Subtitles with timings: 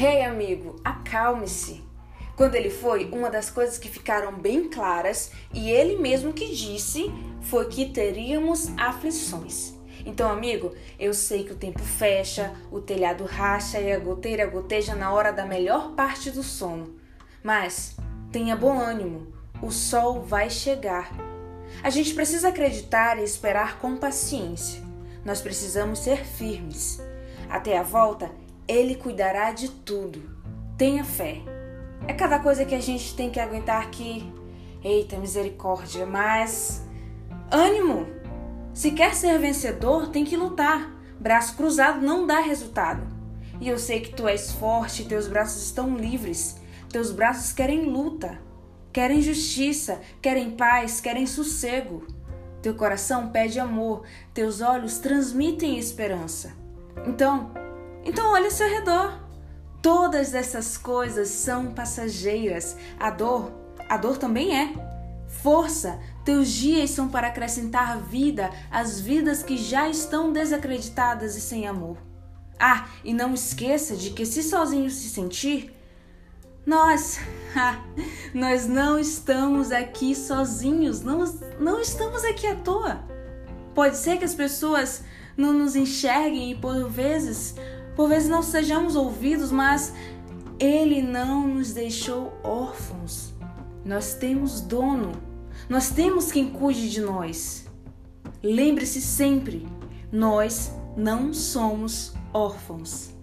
[0.00, 1.82] Hey, amigo, acalme-se.
[2.36, 7.12] Quando ele foi, uma das coisas que ficaram bem claras, e ele mesmo que disse,
[7.40, 9.74] foi que teríamos aflições.
[10.06, 14.94] Então, amigo, eu sei que o tempo fecha, o telhado racha e a goteira goteja
[14.94, 16.94] na hora da melhor parte do sono.
[17.42, 17.96] Mas
[18.30, 21.10] tenha bom ânimo, o sol vai chegar.
[21.82, 24.80] A gente precisa acreditar e esperar com paciência.
[25.24, 27.02] Nós precisamos ser firmes.
[27.50, 28.30] Até a volta,
[28.68, 30.22] ele cuidará de tudo.
[30.76, 31.40] Tenha fé.
[32.06, 34.30] É cada coisa que a gente tem que aguentar que.
[34.84, 36.86] Eita, misericórdia, mas.
[37.50, 38.06] Ânimo!
[38.74, 40.94] Se quer ser vencedor, tem que lutar.
[41.18, 43.02] Braço cruzado não dá resultado.
[43.60, 46.60] E eu sei que tu és forte, teus braços estão livres.
[46.88, 48.38] Teus braços querem luta,
[48.92, 52.06] querem justiça, querem paz, querem sossego.
[52.62, 56.52] Teu coração pede amor, teus olhos transmitem esperança.
[57.06, 57.50] Então,
[58.08, 59.20] então olhe ao seu redor.
[59.82, 62.74] Todas essas coisas são passageiras.
[62.98, 63.52] A dor,
[63.86, 64.72] a dor também é.
[65.42, 71.68] Força, teus dias são para acrescentar vida às vidas que já estão desacreditadas e sem
[71.68, 71.98] amor.
[72.58, 75.76] Ah, e não esqueça de que se sozinho se sentir,
[76.64, 77.20] nós,
[78.32, 81.24] nós não estamos aqui sozinhos, não,
[81.60, 83.04] não estamos aqui à toa.
[83.74, 85.04] Pode ser que as pessoas
[85.36, 87.54] não nos enxerguem e por vezes
[87.98, 89.92] por vezes não sejamos ouvidos, mas
[90.60, 93.34] Ele não nos deixou órfãos.
[93.84, 95.10] Nós temos dono,
[95.68, 97.66] nós temos quem cuide de nós.
[98.40, 99.66] Lembre-se sempre,
[100.12, 103.17] nós não somos órfãos.